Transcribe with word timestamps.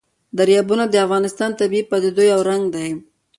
دریابونه 0.37 0.83
د 0.89 0.95
افغانستان 1.05 1.49
د 1.51 1.55
طبیعي 1.61 1.83
پدیدو 1.91 2.23
یو 2.31 2.39
رنګ 2.49 2.63
دی. 2.75 2.89